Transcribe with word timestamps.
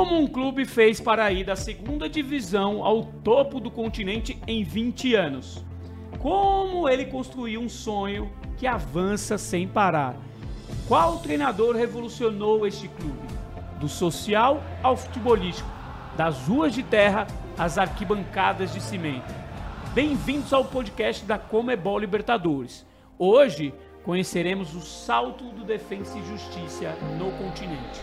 Como 0.00 0.18
um 0.18 0.26
clube 0.26 0.64
fez 0.64 0.98
para 0.98 1.30
ir 1.30 1.44
da 1.44 1.54
segunda 1.54 2.08
divisão 2.08 2.82
ao 2.82 3.04
topo 3.04 3.60
do 3.60 3.70
continente 3.70 4.40
em 4.46 4.64
20 4.64 5.14
anos? 5.14 5.62
Como 6.18 6.88
ele 6.88 7.04
construiu 7.04 7.60
um 7.60 7.68
sonho 7.68 8.32
que 8.56 8.66
avança 8.66 9.36
sem 9.36 9.68
parar? 9.68 10.16
Qual 10.88 11.18
treinador 11.18 11.76
revolucionou 11.76 12.66
este 12.66 12.88
clube? 12.88 13.28
Do 13.78 13.90
social 13.90 14.62
ao 14.82 14.96
futebolístico, 14.96 15.68
das 16.16 16.48
ruas 16.48 16.72
de 16.72 16.82
terra 16.82 17.26
às 17.58 17.76
arquibancadas 17.76 18.72
de 18.72 18.80
cimento. 18.80 19.34
Bem-vindos 19.92 20.54
ao 20.54 20.64
podcast 20.64 21.26
da 21.26 21.38
Comebol 21.38 21.98
Libertadores. 21.98 22.86
Hoje 23.18 23.74
conheceremos 24.02 24.74
o 24.74 24.80
salto 24.80 25.44
do 25.50 25.62
Defensa 25.62 26.18
e 26.18 26.24
Justiça 26.24 26.96
no 27.18 27.30
continente. 27.32 28.00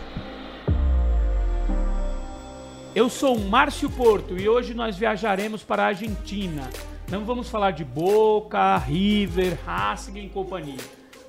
Eu 2.94 3.10
sou 3.10 3.38
Márcio 3.38 3.90
Porto 3.90 4.40
e 4.40 4.48
hoje 4.48 4.72
nós 4.72 4.96
viajaremos 4.96 5.62
para 5.62 5.84
a 5.84 5.88
Argentina. 5.88 6.68
Não 7.10 7.24
vamos 7.24 7.48
falar 7.48 7.72
de 7.72 7.84
Boca, 7.84 8.78
River, 8.78 9.58
Racing 9.64 10.18
e 10.18 10.28
companhia. 10.28 10.80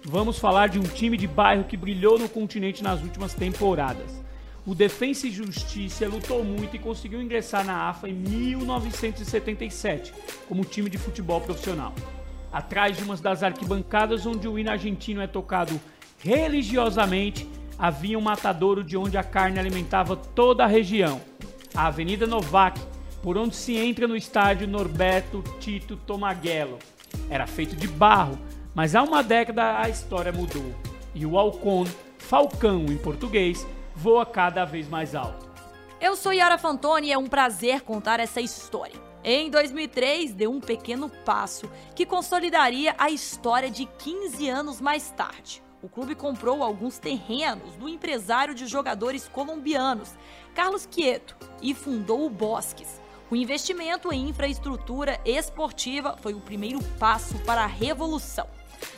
Vamos 0.06 0.40
falar 0.40 0.70
de 0.70 0.80
um 0.80 0.84
time 0.84 1.18
de 1.18 1.28
bairro 1.28 1.66
que 1.66 1.76
brilhou 1.76 2.18
no 2.18 2.30
continente 2.30 2.82
nas 2.82 3.02
últimas 3.02 3.34
temporadas. 3.34 4.24
O 4.66 4.74
Defensa 4.74 5.28
e 5.28 5.32
Justiça 5.32 6.08
lutou 6.08 6.46
muito 6.46 6.78
e 6.78 6.80
conseguiu 6.80 7.22
ingressar 7.22 7.66
na 7.66 7.90
AFA 7.90 8.08
em 8.08 8.14
1977 8.14 10.14
como 10.48 10.64
time 10.64 10.90
de 10.90 10.98
futebol 10.98 11.42
profissional. 11.42 11.94
Atrás 12.54 12.96
de 12.96 13.04
uma 13.04 13.18
das 13.18 13.44
arquibancadas 13.44 14.26
onde 14.26 14.48
o 14.48 14.58
hino 14.58 14.72
argentino 14.72 15.22
é 15.22 15.28
tocado 15.28 15.80
religiosamente, 16.20 17.48
havia 17.78 18.18
um 18.18 18.22
matadouro 18.22 18.82
de 18.82 18.96
onde 18.96 19.18
a 19.18 19.24
carne 19.24 19.60
alimentava 19.60 20.16
toda 20.16 20.64
a 20.64 20.68
região 20.68 21.22
a 21.80 21.88
Avenida 21.88 22.28
Novak, 22.28 22.78
por 23.24 23.38
onde 23.38 23.56
se 23.56 23.78
entra 23.78 24.06
no 24.06 24.18
estádio 24.18 24.68
Norberto 24.68 25.42
Tito 25.62 25.96
Tomaguelo. 25.96 26.78
Era 27.30 27.48
feito 27.48 27.74
de 27.74 27.88
barro, 27.88 28.38
mas 28.76 28.96
há 28.96 29.02
uma 29.02 29.24
década 29.24 29.80
a 29.80 29.88
história 29.88 30.30
mudou 30.30 30.76
e 31.16 31.26
o 31.26 31.40
Alcon, 31.40 31.86
Falcão 32.18 32.84
em 32.88 32.98
português, 32.98 33.66
voa 33.96 34.26
cada 34.26 34.66
vez 34.66 34.90
mais 34.90 35.16
alto. 35.16 35.50
Eu 36.02 36.18
sou 36.18 36.34
Yara 36.34 36.58
Fantoni 36.58 37.08
e 37.08 37.12
é 37.14 37.18
um 37.18 37.28
prazer 37.28 37.80
contar 37.80 38.20
essa 38.20 38.42
história. 38.42 39.00
Em 39.24 39.50
2003, 39.50 40.34
deu 40.34 40.52
um 40.52 40.60
pequeno 40.60 41.08
passo 41.24 41.70
que 41.96 42.06
consolidaria 42.06 42.94
a 42.98 43.10
história 43.10 43.72
de 43.72 43.86
15 43.86 44.50
anos 44.50 44.82
mais 44.82 45.12
tarde 45.12 45.64
o 45.82 45.88
clube 45.88 46.14
comprou 46.16 46.62
alguns 46.62 46.98
terrenos 46.98 47.76
do 47.76 47.88
empresário 47.88 48.54
de 48.54 48.68
jogadores 48.68 49.28
colombianos, 49.28 50.14
Carlos 50.54 50.86
Quieto, 50.86 51.36
e 51.62 51.74
fundou 51.74 52.26
o 52.26 52.30
Bosques. 52.30 53.00
O 53.32 53.36
investimento 53.36 54.12
em 54.12 54.28
infraestrutura 54.28 55.20
esportiva 55.24 56.18
foi 56.18 56.34
o 56.34 56.42
primeiro 56.42 56.84
passo 56.98 57.38
para 57.40 57.64
a 57.64 57.68
revolução. 57.68 58.48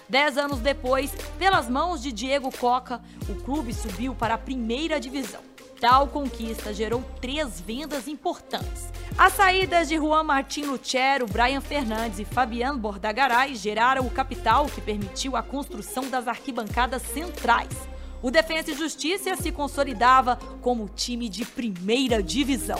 Dez 0.08 0.38
anos 0.38 0.60
depois, 0.60 1.12
pelas 1.38 1.70
mãos 1.70 2.02
de 2.02 2.12
Diego 2.12 2.56
Coca, 2.58 3.02
o 3.30 3.36
clube 3.44 3.74
subiu 3.74 4.16
para 4.16 4.36
a 4.36 4.38
primeira 4.38 5.00
divisão. 5.00 5.51
Tal 5.82 6.08
conquista 6.08 6.72
gerou 6.72 7.04
três 7.20 7.60
vendas 7.60 8.08
importantes. 8.08 8.88
As 9.18 9.34
saídas 9.34 9.90
de 9.90 9.98
Juan 9.98 10.22
Martin 10.22 10.66
Lucero, 10.66 11.26
Brian 11.26 11.60
Fernandes 11.60 12.20
e 12.20 12.24
Fabiano 12.24 12.78
Bordagaray 12.78 13.56
geraram 13.56 14.06
o 14.06 14.12
capital 14.12 14.68
que 14.68 14.80
permitiu 14.80 15.36
a 15.36 15.42
construção 15.42 16.08
das 16.08 16.28
arquibancadas 16.28 17.02
centrais. 17.02 17.76
O 18.22 18.30
Defensa 18.30 18.70
e 18.70 18.76
Justiça 18.76 19.36
se 19.36 19.52
consolidava 19.52 20.36
como 20.62 20.88
time 20.88 21.28
de 21.28 21.44
primeira 21.44 22.22
divisão. 22.22 22.80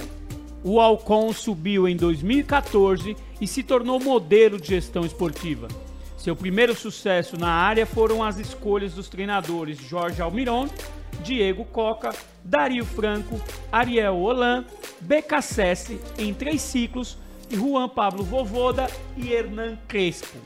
O 0.64 0.80
Alcon 0.80 1.34
subiu 1.34 1.88
em 1.88 1.96
2014 1.96 3.18
e 3.42 3.48
se 3.48 3.64
tornou 3.64 4.00
modelo 4.00 4.62
de 4.62 4.68
gestão 4.68 5.04
esportiva. 5.04 5.68
Seu 6.22 6.36
primeiro 6.36 6.76
sucesso 6.76 7.36
na 7.36 7.50
área 7.50 7.84
foram 7.84 8.24
as 8.24 8.38
escolhas 8.38 8.94
dos 8.94 9.10
treinadores 9.10 9.80
Jorge 9.80 10.22
Almiron 10.22 10.70
Diego 11.24 11.66
Coca, 11.66 12.14
Dario 12.44 12.86
Franco, 12.86 13.42
Ariel 13.72 14.16
Holan, 14.18 14.64
BKSS 15.00 16.00
em 16.20 16.32
três 16.32 16.62
ciclos 16.62 17.18
e 17.50 17.56
Juan 17.56 17.90
Pablo 17.90 18.24
Vovoda 18.24 18.86
e 19.18 19.34
Hernan 19.34 19.80
Crespo. 19.88 20.38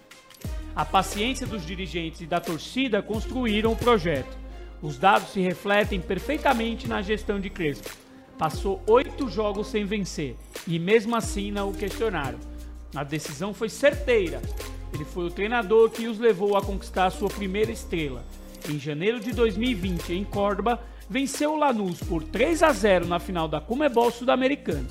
A 0.73 0.85
paciência 0.85 1.45
dos 1.45 1.65
dirigentes 1.65 2.21
e 2.21 2.25
da 2.25 2.39
torcida 2.39 3.01
construíram 3.01 3.73
o 3.73 3.77
projeto. 3.77 4.37
Os 4.81 4.97
dados 4.97 5.33
se 5.33 5.41
refletem 5.41 5.99
perfeitamente 5.99 6.87
na 6.87 7.01
gestão 7.01 7.37
de 7.37 7.49
Crespo. 7.49 7.89
Passou 8.37 8.81
oito 8.87 9.27
jogos 9.27 9.67
sem 9.67 9.83
vencer 9.83 10.37
e 10.65 10.79
mesmo 10.79 11.17
assim 11.17 11.51
não 11.51 11.71
o 11.71 11.73
questionaram. 11.73 12.39
A 12.95 13.03
decisão 13.03 13.53
foi 13.53 13.67
certeira. 13.67 14.41
Ele 14.93 15.05
foi 15.05 15.25
o 15.25 15.31
treinador 15.31 15.89
que 15.89 16.07
os 16.07 16.19
levou 16.19 16.55
a 16.55 16.61
conquistar 16.61 17.09
sua 17.09 17.29
primeira 17.29 17.71
estrela 17.71 18.23
em 18.69 18.79
janeiro 18.79 19.19
de 19.19 19.31
2020, 19.31 20.13
em 20.13 20.23
Córdoba, 20.23 20.79
venceu 21.09 21.53
o 21.53 21.57
Lanús 21.57 21.99
por 21.99 22.23
3 22.23 22.63
a 22.63 22.71
0 22.71 23.05
na 23.05 23.19
final 23.19 23.47
da 23.47 23.61
Comebol 23.61 24.09
Sul-Americana. 24.11 24.87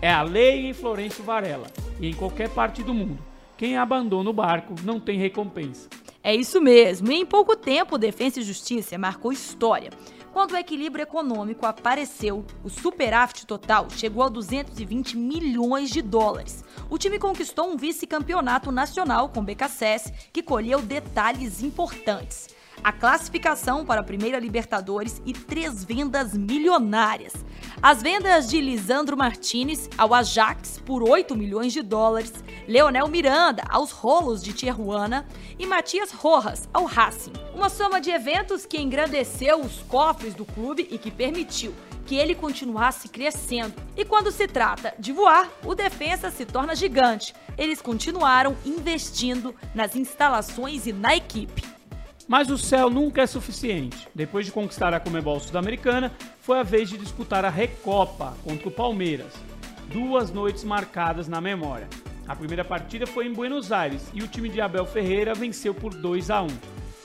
É 0.00 0.10
a 0.10 0.22
lei 0.22 0.66
em 0.66 0.72
Florencio 0.72 1.24
Varela 1.24 1.66
e 2.00 2.08
em 2.08 2.14
qualquer 2.14 2.48
parte 2.50 2.82
do 2.82 2.94
mundo. 2.94 3.18
Quem 3.56 3.76
abandona 3.76 4.30
o 4.30 4.32
barco 4.32 4.74
não 4.84 4.98
tem 4.98 5.18
recompensa. 5.18 5.88
É 6.24 6.34
isso 6.34 6.60
mesmo. 6.60 7.10
E 7.10 7.16
em 7.16 7.26
pouco 7.26 7.56
tempo, 7.56 7.98
Defesa 7.98 8.38
e 8.38 8.44
Justiça 8.44 8.96
marcou 8.96 9.32
história. 9.32 9.90
Quando 10.32 10.52
o 10.52 10.56
equilíbrio 10.56 11.02
econômico 11.02 11.66
apareceu, 11.66 12.44
o 12.64 12.70
superávit 12.70 13.46
total 13.46 13.88
chegou 13.90 14.22
a 14.22 14.28
220 14.28 15.16
milhões 15.16 15.90
de 15.90 16.00
dólares. 16.00 16.64
O 16.88 16.96
time 16.96 17.18
conquistou 17.18 17.68
um 17.68 17.76
vice-campeonato 17.76 18.70
nacional 18.70 19.28
com 19.28 19.40
o 19.40 19.42
BKSS, 19.42 20.12
que 20.32 20.42
colheu 20.42 20.80
detalhes 20.80 21.62
importantes 21.62 22.48
a 22.82 22.92
classificação 22.92 23.84
para 23.84 24.00
a 24.00 24.04
primeira 24.04 24.38
Libertadores 24.38 25.22
e 25.24 25.32
três 25.32 25.84
vendas 25.84 26.36
milionárias. 26.36 27.32
As 27.80 28.02
vendas 28.02 28.48
de 28.48 28.60
Lisandro 28.60 29.16
Martinez 29.16 29.88
ao 29.96 30.14
Ajax 30.14 30.80
por 30.84 31.02
8 31.02 31.36
milhões 31.36 31.72
de 31.72 31.82
dólares, 31.82 32.32
Leonel 32.66 33.08
Miranda 33.08 33.64
aos 33.68 33.90
Rolos 33.90 34.42
de 34.42 34.52
Tijuana 34.52 35.26
e 35.58 35.66
Matias 35.66 36.12
Rojas 36.12 36.68
ao 36.72 36.84
Racing. 36.84 37.32
Uma 37.54 37.68
soma 37.68 38.00
de 38.00 38.10
eventos 38.10 38.66
que 38.66 38.80
engrandeceu 38.80 39.60
os 39.60 39.78
cofres 39.88 40.34
do 40.34 40.44
clube 40.44 40.86
e 40.90 40.98
que 40.98 41.10
permitiu 41.10 41.74
que 42.06 42.16
ele 42.16 42.34
continuasse 42.34 43.08
crescendo. 43.08 43.74
E 43.96 44.04
quando 44.04 44.30
se 44.30 44.46
trata 44.46 44.94
de 44.98 45.12
voar, 45.12 45.48
o 45.64 45.74
defensa 45.74 46.30
se 46.30 46.44
torna 46.44 46.74
gigante. 46.74 47.34
Eles 47.56 47.80
continuaram 47.80 48.56
investindo 48.64 49.54
nas 49.74 49.94
instalações 49.96 50.86
e 50.86 50.92
na 50.92 51.16
equipe. 51.16 51.71
Mas 52.32 52.48
o 52.48 52.56
céu 52.56 52.88
nunca 52.88 53.20
é 53.20 53.26
suficiente. 53.26 54.08
Depois 54.14 54.46
de 54.46 54.52
conquistar 54.52 54.94
a 54.94 54.98
Comebol 54.98 55.38
Sul-Americana, 55.38 56.10
foi 56.40 56.58
a 56.58 56.62
vez 56.62 56.88
de 56.88 56.96
disputar 56.96 57.44
a 57.44 57.50
Recopa 57.50 58.34
contra 58.42 58.68
o 58.68 58.70
Palmeiras. 58.70 59.34
Duas 59.92 60.30
noites 60.30 60.64
marcadas 60.64 61.28
na 61.28 61.42
memória. 61.42 61.86
A 62.26 62.34
primeira 62.34 62.64
partida 62.64 63.06
foi 63.06 63.26
em 63.26 63.34
Buenos 63.34 63.70
Aires 63.70 64.08
e 64.14 64.22
o 64.22 64.28
time 64.28 64.48
de 64.48 64.62
Abel 64.62 64.86
Ferreira 64.86 65.34
venceu 65.34 65.74
por 65.74 65.92
2 65.92 66.30
a 66.30 66.40
1. 66.40 66.46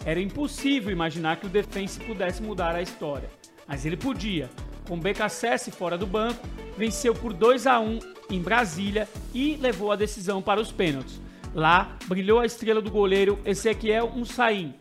Era 0.06 0.22
impossível 0.22 0.94
imaginar 0.94 1.36
que 1.36 1.48
o 1.48 1.50
Defense 1.50 2.00
pudesse 2.00 2.42
mudar 2.42 2.74
a 2.74 2.82
história, 2.82 3.30
mas 3.68 3.86
ele 3.86 3.98
podia. 3.98 4.50
Com 4.88 4.98
BKSS 4.98 5.72
fora 5.72 5.98
do 5.98 6.08
banco, 6.08 6.48
venceu 6.78 7.14
por 7.14 7.34
2 7.34 7.68
a 7.68 7.82
1 7.82 8.00
em 8.30 8.42
Brasília 8.42 9.10
e 9.34 9.58
levou 9.58 9.92
a 9.92 9.98
decisão 9.98 10.42
para 10.42 10.62
os 10.62 10.72
pênaltis. 10.72 11.20
Lá, 11.54 11.98
brilhou 12.06 12.40
a 12.40 12.46
estrela 12.46 12.82
do 12.82 12.90
goleiro 12.90 13.38
Ezequiel 13.44 14.14
Unsain, 14.16 14.74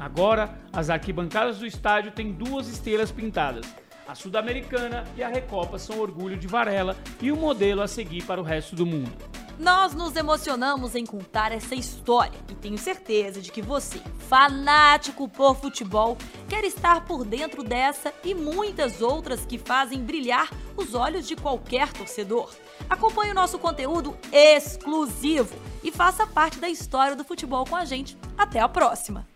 Agora, 0.00 0.58
as 0.72 0.88
arquibancadas 0.88 1.58
do 1.58 1.66
estádio 1.66 2.10
têm 2.10 2.32
duas 2.32 2.66
estrelas 2.68 3.12
pintadas. 3.12 3.66
A 4.08 4.14
Sul-Americana 4.14 5.04
e 5.14 5.22
a 5.22 5.28
Recopa 5.28 5.78
são 5.78 6.00
orgulho 6.00 6.38
de 6.38 6.48
Varela 6.48 6.96
e 7.20 7.30
um 7.30 7.36
modelo 7.36 7.82
a 7.82 7.86
seguir 7.86 8.24
para 8.24 8.40
o 8.40 8.44
resto 8.44 8.74
do 8.74 8.86
mundo. 8.86 9.12
Nós 9.58 9.92
nos 9.92 10.16
emocionamos 10.16 10.94
em 10.94 11.04
contar 11.04 11.52
essa 11.52 11.74
história 11.74 12.38
e 12.50 12.54
tenho 12.54 12.78
certeza 12.78 13.42
de 13.42 13.52
que 13.52 13.60
você, 13.60 14.00
fanático 14.26 15.28
por 15.28 15.54
futebol, 15.54 16.16
quer 16.48 16.64
estar 16.64 17.04
por 17.04 17.26
dentro 17.26 17.62
dessa 17.62 18.10
e 18.24 18.34
muitas 18.34 19.02
outras 19.02 19.44
que 19.44 19.58
fazem 19.58 20.02
brilhar 20.02 20.48
os 20.78 20.94
olhos 20.94 21.28
de 21.28 21.36
qualquer 21.36 21.92
torcedor. 21.92 22.50
Acompanhe 22.88 23.32
o 23.32 23.34
nosso 23.34 23.58
conteúdo 23.58 24.16
exclusivo 24.32 25.54
e 25.84 25.92
faça 25.92 26.26
parte 26.26 26.58
da 26.58 26.70
história 26.70 27.14
do 27.14 27.22
futebol 27.22 27.66
com 27.66 27.76
a 27.76 27.84
gente. 27.84 28.16
Até 28.38 28.60
a 28.60 28.68
próxima! 28.68 29.29